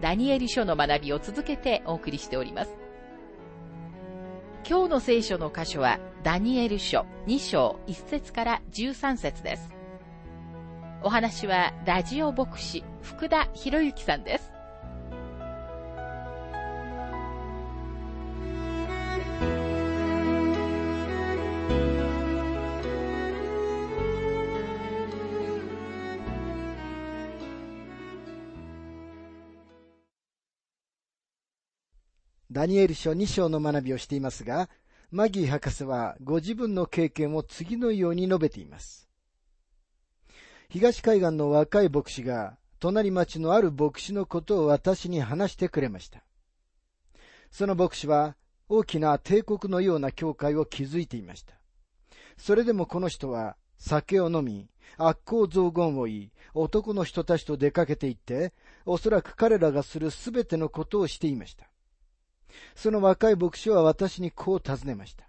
[0.00, 2.70] ダニエル書の学びを続けてお送りしております。
[4.68, 9.70] 今日の聖書の箇所はダニエル書2章1節から13節です。
[11.02, 14.55] お話はラジオ牧師福田博之さんです。
[32.56, 34.70] ダニエル書2章の学びをしていますが、
[35.10, 39.10] マギー博士はご自分の経験を次のように述べています。
[40.70, 46.24] 東海岸の若い牧師が、隣町のある牧師のことを私に話してくれました。
[47.50, 48.36] その牧師は、
[48.70, 51.52] 大きな帝国のような教会を築いていました。
[52.38, 58.54] それでもこの人は、酒を飲み、悪行雑言を言い、男の人たちと出かけて行って、
[58.86, 61.68] おそらく彼らがするすべてのことをしていました。
[62.74, 65.26] その若い牧師は私にこう尋ねました。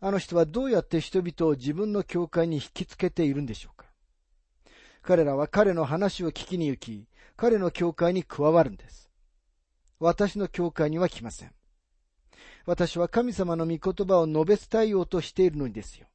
[0.00, 3.86] あの人はどうやって人々を自分の教会に引きつけているんでしょうか
[5.02, 9.10] 彼らは彼の話を聞きに行き、彼の教会に加わるんです。
[9.98, 11.52] 私の教会には来ません。
[12.66, 16.08] 私は神様の御言葉を述べ伝えようとしているのですよ。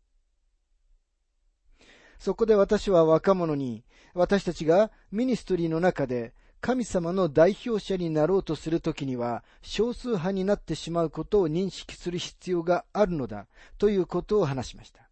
[2.19, 3.83] そこで私は若者に、
[4.13, 13.47] 私たちがミニストリーの中で神様の代表者になろうとするときには少数派になってしまうことを認識する必要があるのだ
[13.79, 15.09] ということを話しました。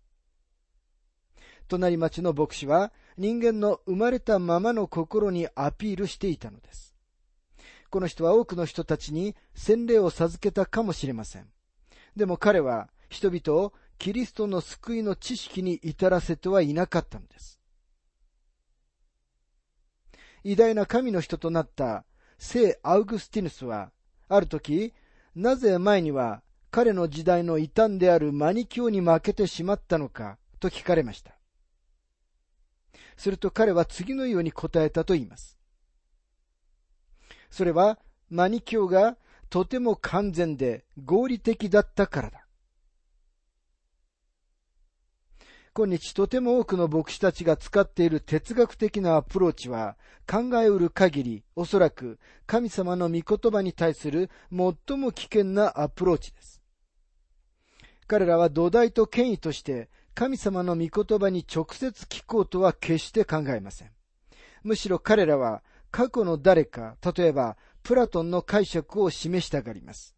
[1.68, 6.96] 隣町の牧師は人間の生まれたままの心にアピールしていたのです。
[7.90, 11.48] この人は多くの人たちに洗礼を授けたかもしれません。
[12.16, 17.59] でも彼は人々をキリストの救いの知識に至らせてはいなかったのです。
[20.44, 22.06] 偉大な神の人となった
[22.38, 23.92] 聖アウグスティヌスは、
[24.28, 24.94] ある時、
[25.36, 26.42] なぜ前には
[26.72, 31.34] 彼の時代の異端であるマニキューに負けてしまったのかと聞かれました。
[33.18, 35.58] すると彼は次のように答えたと言います。
[37.50, 38.00] それは
[38.30, 39.18] マニキューが
[39.50, 42.39] とても完全で合理的だったからだ。
[45.74, 49.98] 今日とても多くの牧師たちが使っている哲学的なアプローチは
[50.30, 56.62] 考えうる限りおそらく神様の御言葉に対する最も危険なアプローチです。
[58.08, 63.92] 彼らは土台と権威として神様の御言葉に直接聞こうとは決して考えません。
[64.64, 70.16] むしろ彼らは過去の誰か、例えばプラトンの解釈を示したがります。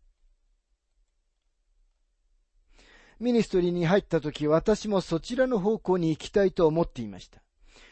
[3.22, 7.40] ミニストリーに入った時、私もそちらの方向に行きたいと思っていました。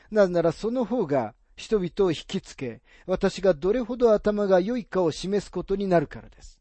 [0.09, 6.59] なぜならその方が人々を引きつけ、私がどれほど頭が良いかを示すことになるからです。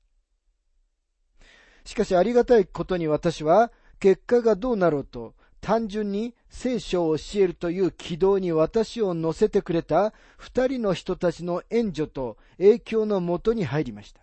[1.86, 14.20] しかしありがたいことに私は、結果がどうなろうと、単純に聖書を教えるという軌道に私を乗せてくれた二人の人たちの援助と影響のもとに入りました。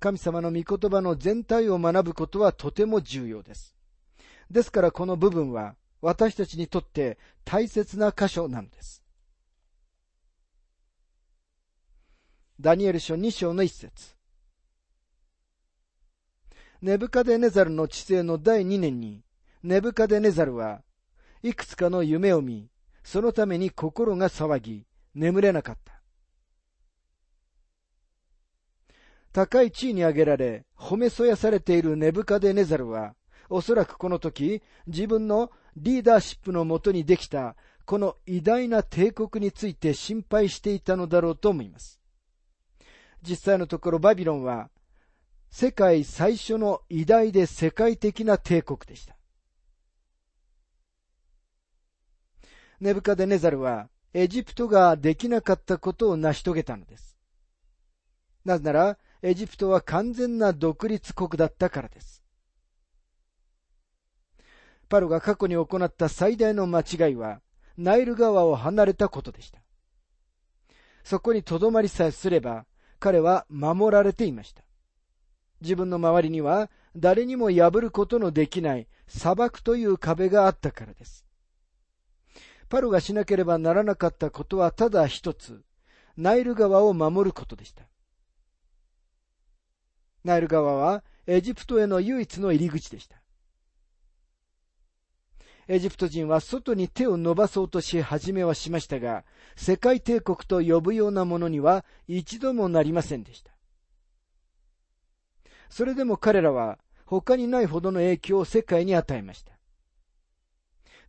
[0.00, 3.74] 神様の御言葉の全体を学ぶことはとても重要です。
[4.50, 9.02] ですからこの部分は私たちにとって大切な箇所なのです。
[12.60, 14.14] ダニエル書2章の一節
[16.84, 19.24] ネブカデネザルの治世の第2年に、
[19.62, 20.82] ネブカデネザルは
[21.42, 22.68] いくつかの夢を見、
[23.02, 25.93] そのために心が騒ぎ、眠れなかった。
[29.34, 33.16] 高い地位に上げられ、褒めそやされているネブカデネザルは、
[33.50, 42.00] おそらくこの時、自分のリーダーシップのもとにできた、この偉大な帝国について心配していたのだろうと思います。
[43.22, 44.70] 実際のところバビロンは、
[45.50, 49.16] 世界最初の偉大で世界的な帝国でした。
[52.78, 57.18] ネブカデネザルは、エジプトができなかったことを成し遂げたのです。
[58.44, 62.22] なぜなら、エジプトは完全な独立国だったからです。
[64.90, 67.40] パロが過去に行った最大の間違いは、
[67.78, 69.60] ナイル川を離れたことでした。
[71.04, 72.66] そこに留まりさえすれば、
[72.98, 74.62] 彼は守られていました。
[75.62, 81.24] 自分の周りには誰にも破ることのできない砂漠という壁があったからです。
[82.68, 85.62] パロがしなければならなかったことはただ一つ、
[86.18, 87.84] ナイル川を守ることでした。
[90.24, 93.16] ナイル川はエジプトへの唯一の入り口でした。
[95.66, 99.24] エジプト人は外に手を伸ばそうとし始めはしましたが、
[99.56, 103.52] 世界帝国と呼ぶようなものには一度もなりませんでした。
[105.70, 109.52] それでも彼らは他にないほどの影響を世界に与えました。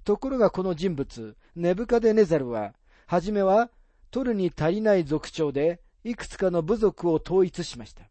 [0.04, 2.74] ところがこの人物、ネブカデネザルは、
[3.08, 3.70] はじめは
[4.12, 8.04] 取るに足りない族長で、いくつかの部族を統一しました。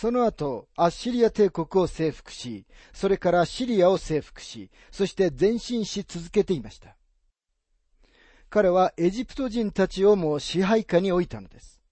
[0.00, 6.94] その後、アッシリア帝国を征服し、それからシリアを征服し、そして前進し続けていました。
[8.48, 11.82] 彼はエジプト人たちをも支配下に置いたのです。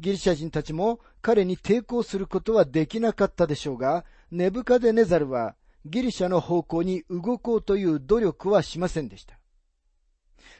[0.00, 5.54] ギリシャ人たちも彼に抵抗することはできなかったでしょうが、ネブカデネザルは
[5.86, 9.38] ギリシャの方向に動こうという努力はしませんでした。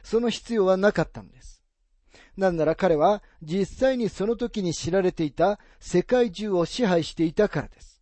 [0.03, 1.54] その必要はなかったのです。
[2.37, 8.01] なんなら彼は実際にその時に知られていた世界中を支配していたからです。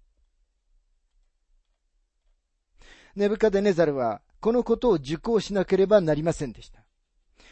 [3.15, 6.83] ネブカデネザルはこのことを受講しなければなりませんでした。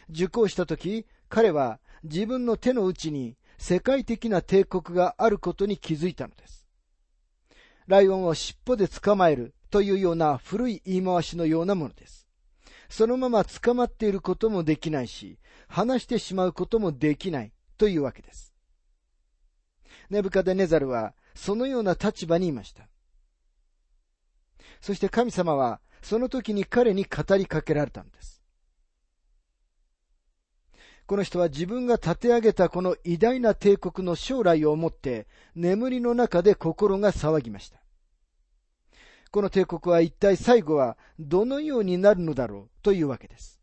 [0.09, 6.67] 受講した時、彼は自分の手の内に世界的な帝国があることに気づいたのです。
[7.87, 12.27] ライオンを尻尾で捕まえるというような古い言い回しのようなものです。
[12.89, 15.37] そのまま捕まっていることもできないし、
[15.71, 18.53] 話してしまうこともできないというわけです。
[20.09, 22.89] ネブカデネザルはそのような立場にいました。
[24.81, 28.43] そして神様はその時に彼に語りかけられたんです。
[31.07, 37.81] この人は自分が立て上げたこの偉大な帝国の将来を思って眠りの中で心が騒ぎました。
[39.31, 43.60] この帝国は一体最後はどのようになるのだろうというわけです。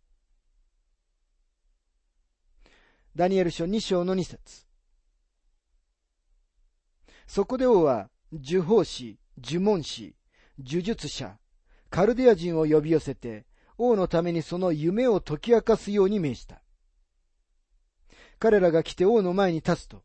[3.17, 4.67] ダニエル書2章の2節
[7.27, 10.15] そこで王は、呪法師、呪文師、
[10.59, 11.39] 呪術者、
[11.91, 13.47] カルデア人を呼び寄せて、
[13.77, 16.63] 王のためにその夢を解き明かすように命じた。
[18.39, 20.03] 彼らが来て王の前に立つと、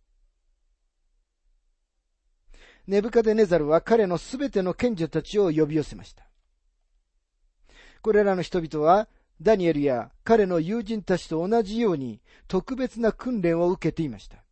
[2.88, 6.27] ネブカデネザルは彼のすべての賢者たちを呼び寄せました。
[8.01, 9.07] これらの人々は、
[9.41, 14.44] ダニエルや彼の友人たちと同じように特別な訓練を受けていました。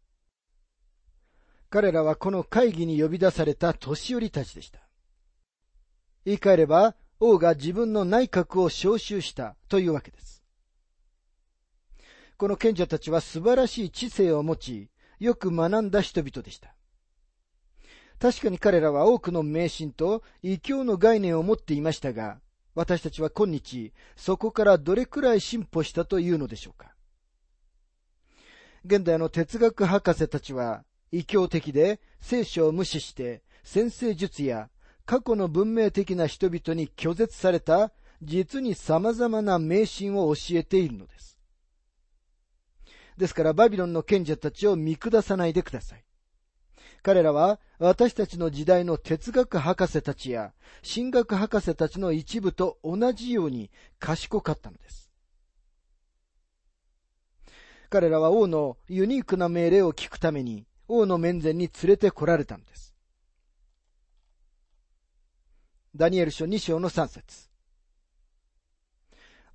[1.69, 4.79] 彼らはこの会議に呼び出された年寄りたちでした。
[6.25, 10.43] 言い換えれば、王が自分の内閣を招集したというわけです。
[12.37, 14.89] この賢者たちは素晴らしい知性を持ち、
[15.19, 16.75] よく学んだ人々でした。
[18.19, 22.39] 確かに彼らは多くの迷信と異教の概念を持っていましたが、
[22.73, 26.93] 私たちは今日、そこからどれくらい進歩したというのでしょうか？
[28.85, 34.69] 現代の哲学博士たちは、異教的で聖書を無視して、先生術や
[35.05, 41.37] 過去の文明的な人々に拒絶された実に様々な迷信を教えているのです。
[43.17, 46.03] ですからバビロンの賢者たちを見下さないでください。
[47.03, 50.53] 彼らは私たちの時代の哲学博士たちや
[50.87, 55.09] 神学博士たちの一部と同じように賢かったのです。
[57.89, 62.95] 彼らは王のユニークな命令を聞くために王の面前に連れて来られたのです。
[65.95, 67.49] ダニエル書2章の3節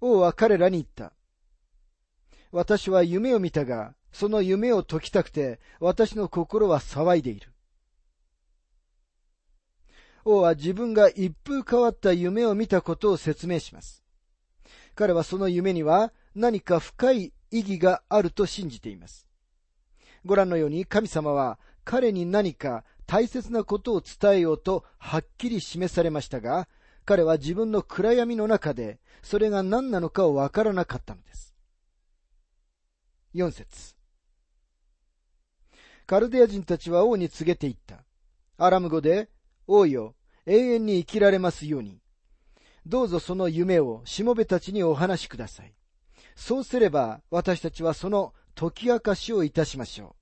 [0.01, 1.15] 王は彼らに言った。
[2.53, 7.53] 私は夢を見たが、その夢を解きたくて、私の心は騒いでいる。
[10.25, 14.03] 王は自分が一風変わった夢を見たことを説明します。
[14.95, 19.27] 彼はその夢には何か深い意義があると信じています。
[20.25, 26.69] ご覧のように神様は彼に何か大切なことを伝えようとはっきり示されましたが、
[27.05, 31.55] 彼は自分の暗闇の中でそれが何なのかをわからなかったのです。
[33.35, 33.96] 4節
[36.07, 38.05] カルデア人たちは王に告げていった。
[38.59, 39.29] アラム語で、
[39.67, 40.15] 王よ、
[40.47, 42.01] 永遠に生きられますように。
[42.87, 45.75] どうぞその夢をしもべたちにお話しください。
[46.37, 50.15] そうすれば私たちはその解き明かしをいたしましょ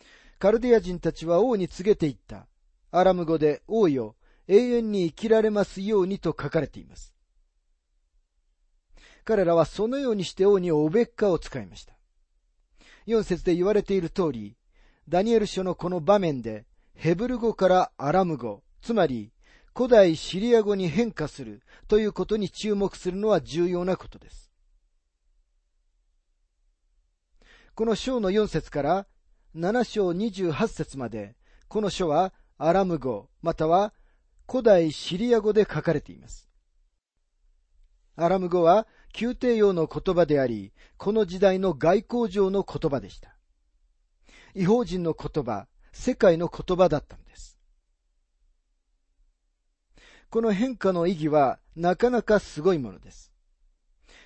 [0.00, 0.04] う。
[0.38, 2.46] カルデア人たちは王に告げていった。
[2.90, 4.16] アラム語で王よ、
[4.46, 7.13] 永遠に生きられますようにと書かれています。
[9.24, 11.94] 彼らはそのようにして王におべっかを使いました。
[13.06, 14.56] 4節で言われている通り、
[15.08, 19.32] ダニエル書のこの場面で、ヘブル語からアラム語、つまり
[19.74, 24.52] 古代シリア語に変化するということに注目するのは重要なことです。
[27.74, 29.06] この章の4節から
[29.56, 31.34] 7章28節まで、
[31.66, 33.92] この書はアラム語、または
[34.48, 36.48] 古代シリア語で書かれています。
[38.16, 38.86] アラム語は
[39.18, 43.36] 宮廷用の言葉であり、この時代の外交上の言葉でした。
[44.54, 47.58] 違法人の言葉、世界の言葉だったのです。
[50.30, 53.32] この変化の意義はなかなかすごいものです。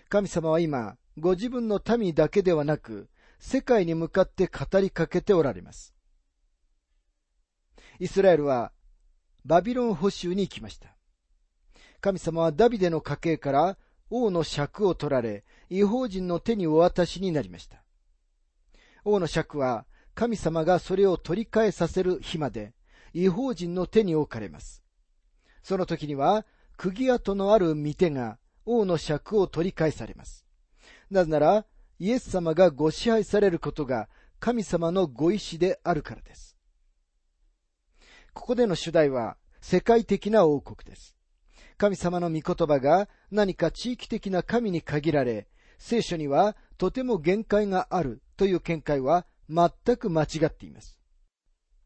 [0.08, 5.94] 神様は今、ご自分の民だけではなく、世界に向かって語りかけておられます。
[8.00, 8.72] イスラエルは
[9.44, 10.96] バビロン捕囚に行きました。
[12.00, 13.78] 神様はダビデの家系から
[14.10, 17.82] 王の尺を取られ、違法人の手にお渡しになりました。
[19.04, 22.74] 王の尺は神様がそれを取り返させる日まで
[23.12, 24.82] 違法人の手に置かれます。
[25.62, 26.44] その時には
[26.76, 30.46] 釘跡のある御手が王の尺を取り返されます。
[31.10, 31.66] なぜなら、
[31.98, 36.56] イエス様がご支配されることが神様のご意志であるからです。
[38.32, 41.17] ここでの主題は世界的な王国です。
[41.78, 45.46] 神様の御言葉が何か地域的な神に限られ、
[45.78, 50.98] 聖書にはとても限界があるという見解は全く間違っています。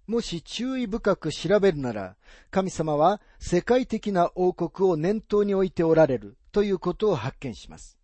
[0.06, 2.16] もし注意深く調べるなら、
[2.50, 7.99] 神様は世界的な王国を念頭に置いておられるということを発見します。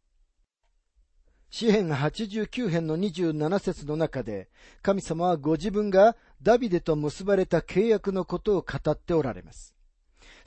[1.50, 4.50] 詩編89編の27節の中で、
[4.82, 9.77] 神様はご自分がダビデと結ばれた契約のことを語っておられます。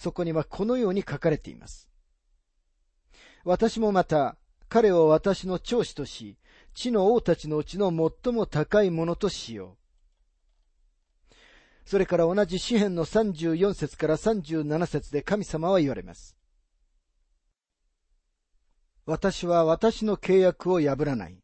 [0.02, 1.88] そこにはこのように書かれています。
[3.44, 4.36] 私もまた、
[4.68, 6.40] 彼を私の長子とし、
[6.74, 7.90] 地の王たちのうちの
[8.24, 9.78] 最も高いものとしよ
[11.36, 11.36] う。
[11.86, 16.36] それから同じ詩篇の34節から37節で神様は言われます。
[19.06, 21.38] 私は私の契約を破らない。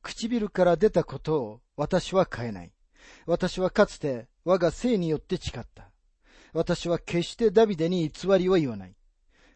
[0.00, 2.72] 唇から出たことを私は変えない。
[3.26, 5.89] 私はかつて我が性によって誓った。
[6.52, 8.94] 私は決してダビデに偽りを言わない。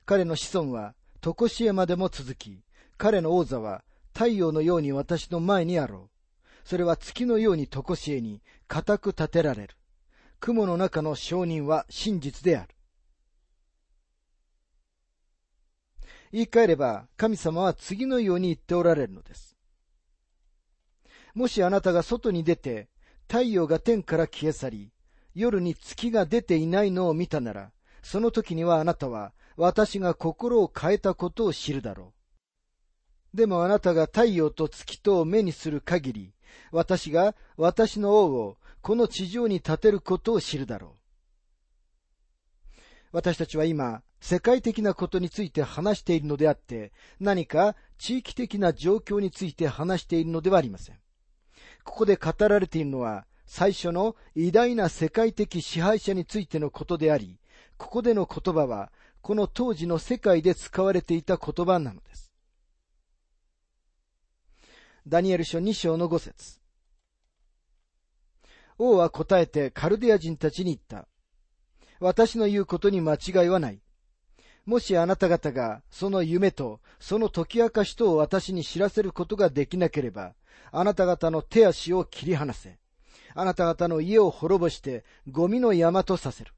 [0.06, 2.62] 彼の子孫は常しえまでも続き、
[2.96, 6.68] 彼の王座は太陽のように私の前にあろう。
[6.68, 9.76] それは月のように常しえに固く立てられる。
[10.40, 12.74] 雲の中の証人は真実である。
[16.32, 19.56] 言い換えれば、神様は次のように言っておられるのです。
[21.32, 22.88] もしあなたが外に出て、
[23.28, 24.92] 太陽が天から消え去り、
[25.34, 27.72] 夜に月が出ていないのを見たなら、
[28.02, 32.12] その時にはあなたは私が心を変えたことを知るだろ
[33.32, 33.36] う。
[33.36, 36.34] でもあなたが太陽と月とを目にする限り、
[36.70, 41.04] 私が私の王をこの地上に立てることを知るだろう。
[43.12, 50.98] 私たちは今、世界的なことについて話しているのであって、何か地域的な状況について話しているのではありません。
[51.84, 57.38] ここで語られているのは、最初の偉大な世界的支配者についてのことであり、
[57.76, 62.32] ここでの言葉は、この当時の世界で使われていた言葉なのです。
[65.06, 66.60] ダニエル書2章の5節
[68.78, 71.08] 王は答えてカルデア人たちに言った。
[72.00, 73.80] 私の言うことに間違いはない。
[74.64, 80.34] もしあなた方がその夢とその解き明かしとを私に知らせることができなければ、
[80.72, 82.78] あなた方の手足を切り離せ。
[83.34, 86.52] あなた方の家を滅ぼしてゴミの山とさせる。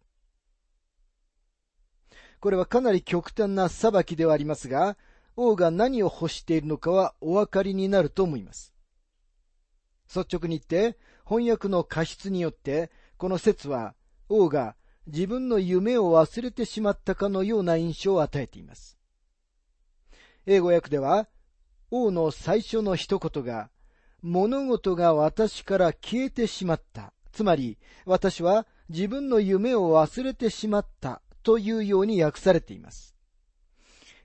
[2.40, 4.96] これはかなり極端な裁きではありますが、
[5.36, 8.72] 王が何を欲しているのかはお分かりになると思います。
[10.14, 13.94] 率直に言って、翻訳の過失によって、この説は
[14.28, 18.98] 王が自分の夢を忘れてしまったかのような印象を与えています。
[20.46, 21.28] 英語訳では、
[21.90, 23.70] 王の最初の一言が、
[24.22, 27.12] 物事が私から消えてしまった。
[27.32, 33.14] つまり、私は自分の夢を忘れてしまったというように訳されています。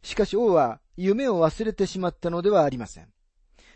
[0.02, 3.08] しかし王は夢を忘れてしまったのではありません。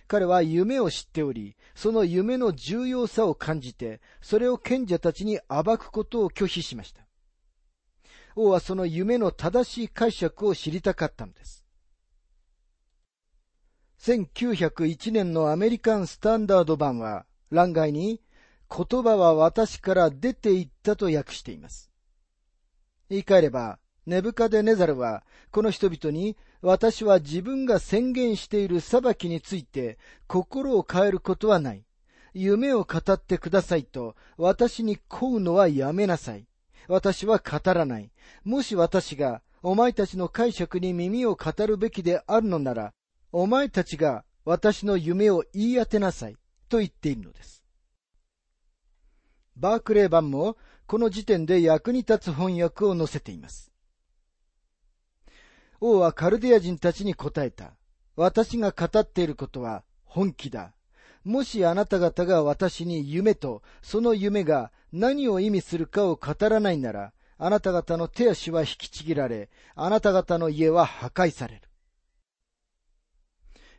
[0.07, 7.01] 彼は夢を知っており、その夢の重要さを感じて、それを賢者たちに暴くことを拒否しました。
[8.35, 11.64] 王はその夢の正しい解釈を知りたかったのです。
[14.05, 18.21] 1901年のアメリカンスタンダード版は、欄外に、
[18.69, 21.89] 言葉は私から出て行ったと訳しています。
[23.09, 29.97] 言い換えれば、ネブカデネザルは、この人々に、私は自分が宣言している裁きについて
[30.27, 31.83] 心を変えることはない。
[32.35, 36.45] 夢を語ってくださいと私に請うのはやめなさい。
[36.87, 38.11] 私は語らない。
[38.43, 42.93] もし私がお前たちの解釈に耳を語るべきであるのなら、
[43.37, 46.37] お前たちが私の夢を言い当てなさい
[46.69, 47.65] と言っているのです。
[49.57, 50.55] バークレー版も
[50.87, 53.73] この時点で役に立つ翻訳を載せています。
[55.81, 57.73] 王はカルディア人たちに答えた。
[58.15, 60.71] 私が語っていることは本気だ。
[61.25, 71.64] もしあなた方が私に夢とその夢が何を意味するかを語らないなら、あなた方の手足は引きちぎられ、あなた方の家は破壊される。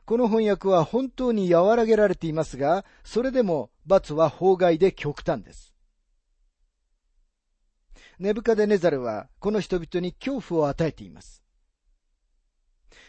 [0.07, 5.75] この翻訳は本当に和らげられていますが、それでも罰は法外で極端です。
[8.21, 11.43] ネブカデネザルはこの人々に恐怖を与えています。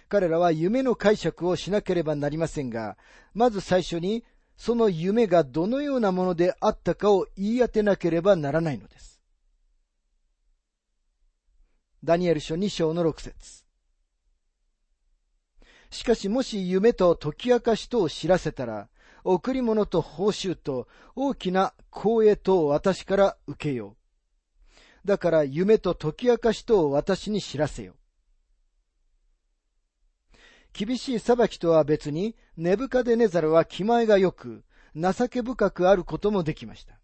[0.09, 2.97] 彼らは夢の解釈をしなければなりませんが、
[3.35, 4.23] まず最初に
[4.57, 9.21] その夢がどのようなものであったかを言い当てなければならないのです。
[12.03, 13.66] ダニエル書2章の6節
[15.89, 18.89] しかしもし夢と解き明かしとを知らせたら、
[19.23, 23.95] 贈り物と報酬と大きな光栄とを私から受けよ
[25.05, 25.07] う。
[25.07, 27.95] だから夢と解き明かしとを私に知らせよ。
[30.73, 34.63] 厳しい裁きとは別に、ネブカデネザルは気前が良く、
[34.95, 36.99] 情け深くあることもできました。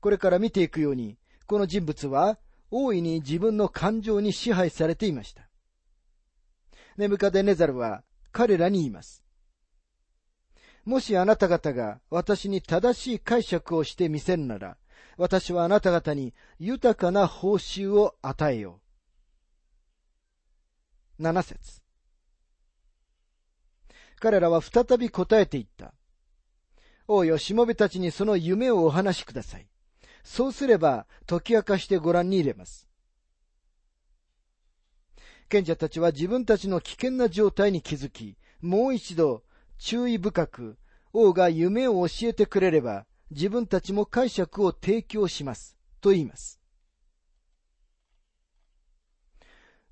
[0.00, 2.38] これから見ていくように、この人物は
[2.70, 5.47] 大いに自分の感情に支配されていました。
[6.98, 8.02] ネブカデネザルは
[8.32, 9.22] 彼らに言います。
[10.84, 14.76] もしあなた方が私に正しい解釈をしてみせるなら、
[15.16, 18.80] 私はあなた方に豊かな報酬を与えよ
[21.18, 21.22] う。
[21.22, 21.82] 七節
[24.18, 25.94] 彼らは再び答えていった。
[27.06, 29.68] 王よ、しもべたちにその夢をお話しください。
[30.24, 32.87] そうすれば解き明かしてご覧に入れます。
[35.48, 39.42] 賢者たちは自分たちの危険な状態に気づき、もう一度
[39.78, 40.76] 注意深く
[41.12, 46.60] 王が夢を教えてくれれば自分たちも解釈を提供しますと言います。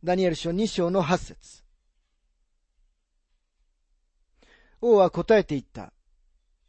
[0.04, 1.64] ダニエル書2章の8節
[4.80, 5.92] 王は答えて言った。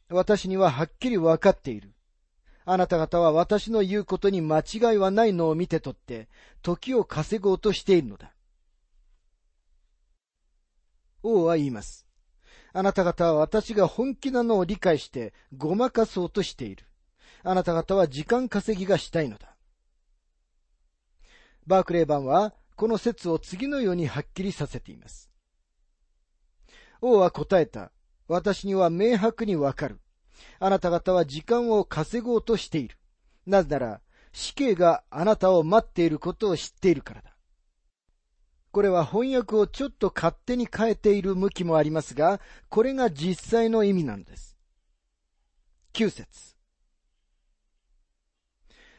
[0.10, 1.94] 私にははっきり分かっている。
[2.64, 6.30] あなた方は私の言うことに間違いはないのを見てとって、
[6.62, 8.34] 時を稼ごうとしているのだ。
[11.28, 12.08] 王は言います。
[12.74, 16.86] あなた方は私が本気なのを理解してごまかそうとしている。
[17.44, 19.56] あなた方は時間稼ぎがしたいのだ。
[21.66, 25.30] バークレー版はこの説を次のようにはっきりさせています。
[27.02, 27.92] 王は答えた。
[28.28, 30.00] 私には明白にわかる。
[30.60, 32.98] あなた方は時間を稼ごうとしている。
[33.46, 34.02] なぜなら
[34.34, 37.37] 死刑があなたを待っていることを知っているからだ。
[38.78, 44.56] これは翻訳をちょっと勝手に変えている向きもありますが、これが実際の意味なんです。
[45.94, 46.56] 9節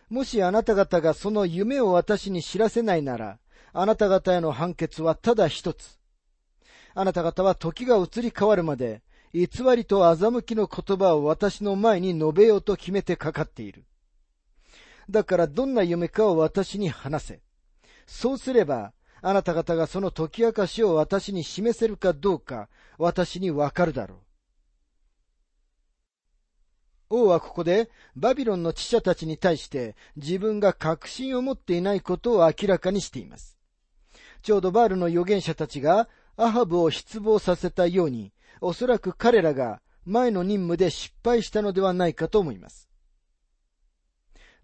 [0.09, 3.39] もしあなた方がその夢を私に知らせないなら、
[3.73, 6.01] あなた方への判決はただ一つ。
[6.95, 9.43] あなた方は時が移り変わるまで、偽
[9.77, 13.85] りと欺きの言葉を私の前に述べようと決めてかかっている。
[15.09, 17.41] だからどんな夢かを私に話せ。
[18.09, 24.19] そうすれば、あなた方がその解き明かしを私に示せるかどうか、私にわかるだろう。
[27.11, 33.57] 王はここでバビロンの知者たちに対して自分が確信を持っていないことを明らかにしています。
[34.43, 42.89] ちょうどバールの預言者たちがアハブを失望させたように、おそらく彼らが前の任務で失敗したのではないかと思います。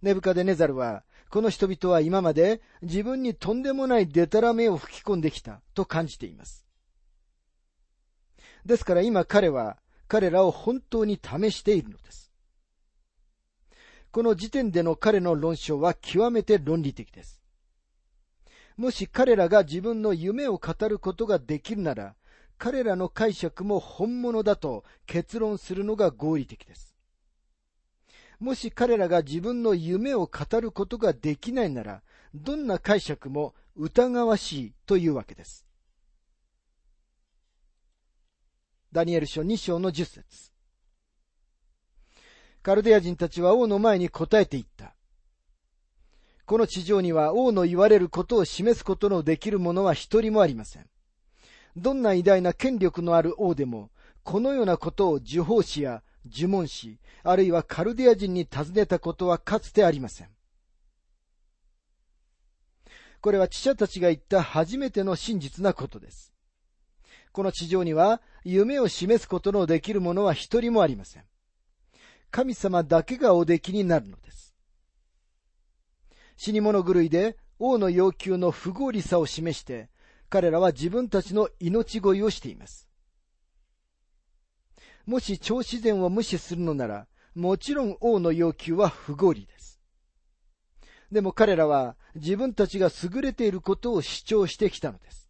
[0.01, 6.65] ネブカデネザルはこの人々は今まで自分にとんでもないデタラメを吹き込んできたと感じています。
[8.65, 12.31] ですから今彼は彼らを本当に試しているのです。
[14.11, 17.41] この時点での彼の論証は極めて論理的です。
[18.77, 22.15] もし彼らが自分の夢を語ることができるなら、
[22.57, 26.94] 彼らの解釈も本物だと結論するのが合理的です。
[28.39, 32.01] もし彼らが自分の夢を語ることができないなら、
[32.33, 35.65] どんな解釈も疑わしいというわけです。
[38.91, 40.51] ダニエル書2章の10節
[42.61, 44.95] カルデア人たちは王の前に答えていった。
[46.45, 50.87] この地上には王の言われることを示すことのできる者は一人もありません。
[51.75, 53.91] どんな偉大な権力のある王でも、
[54.23, 60.29] このようなことを受法師や呪文師、あるいはカルデア人に尋ねたことはかつてありません。
[63.21, 66.33] これは知者たちが言った初めての真実なことです。
[67.31, 71.23] この地上には夢を示すことのできる者は一人もありません。
[72.31, 74.53] 神様だけがおできになるのです。
[76.37, 79.89] 死に物狂いで王の要求の不合理さを示して、
[80.29, 82.84] 彼らは自分たちの命乞いをしています。
[85.05, 89.79] もし超自然を無視するのなら、もちろん王の要求は不合理です。
[91.11, 95.29] でも彼らは自分たちが優れていることを主張してきたのです。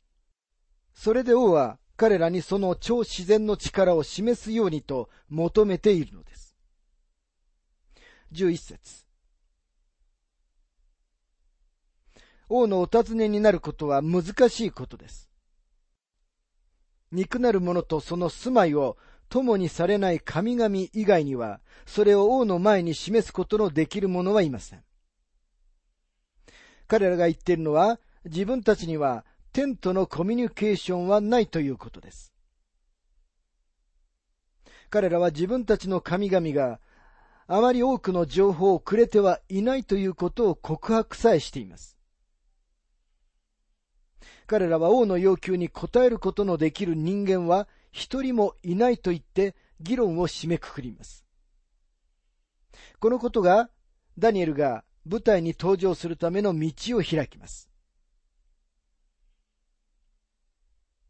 [0.93, 6.55] それで王は彼らにその超自然の力を示すようにと求めているのです。
[8.31, 9.05] 11節
[12.47, 15.29] 王のお尋ねになることは難しいことです。
[17.11, 18.97] 肉なる者とその住まいを
[19.29, 24.83] 共にされない神々以外には、それを王の前に示すことのできる者はいません。
[26.87, 32.33] 彼らが言っているのは、自分たちには天とのコミュニケーションはないということです。
[34.89, 36.79] 彼らは自分たちの神々が
[37.47, 41.97] あまり多くの情報をくれてはいないということを告白さえしています。
[44.47, 51.23] 彼らは王の要求に応えることのできる人間は一人もいないと言って議論を締めくくります。
[52.99, 53.69] このことが
[54.19, 57.69] ダニエルが舞台に登場するための道を開きます。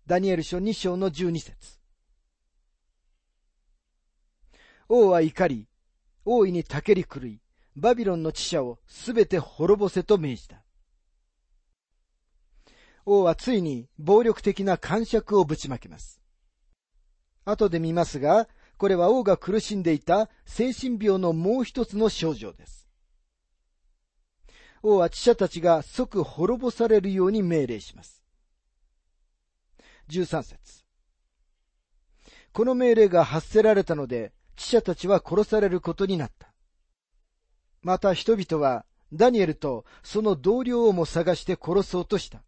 [0.06, 1.80] ダニエル書2章の12節
[4.88, 5.68] 王は怒り、
[6.24, 7.42] 大いにたけり狂い、
[7.76, 10.64] バビロンの知者をすべて滅ぼせと命じた。
[13.08, 16.22] 王はついに暴力的な感触をぶちまけます。
[17.46, 22.88] 後で見ますが、これは王が苦しんでいた精神病のもう一つの症状です。
[24.84, 28.24] 王は知者たちが即滅ぼされるように命令します。
[30.10, 30.84] 13節
[32.52, 36.54] この命令が発せられたので、知者たちは殺されることになった。
[37.82, 42.44] また人々はダニエルとその同僚をも探して殺そうとした。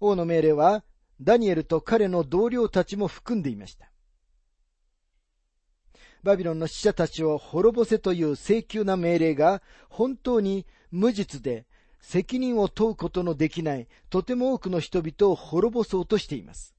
[0.00, 0.84] 王の命令は
[1.20, 3.90] ダニエルと彼の同僚たちも含んでいました。
[6.22, 11.66] バビロンの死者たちを滅ぼせという請求な命令が本当に無実で
[12.00, 16.74] 責任を問うことのできないとても多くの人々を滅ぼそうとしています。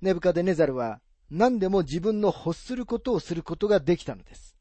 [0.00, 4.57] ネブカデネザルは何でも自分の欲することをすることができたのです。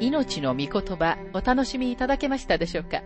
[0.00, 3.02] 命の御言葉お楽しみいただけましたでしょうか？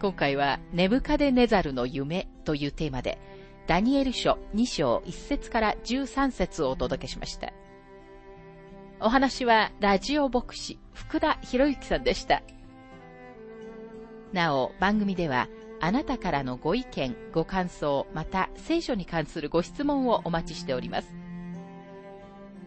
[0.00, 3.18] 今回は、ネブカデネザルの夢というテーマで、
[3.66, 7.52] ダニエル書2章1節から13節をお届けしました。
[9.00, 12.42] お話は、ラジオ牧師、福田博之さんでした。
[14.32, 15.46] なお、番組では、
[15.80, 21.14] あなたからのご意見、ご感想、また聖書に関するご質問をお待ちしております。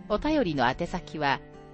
[0.09, 1.39] お便りの宛先は、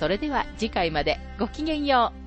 [0.00, 2.19] それでは次回までごきげんよう。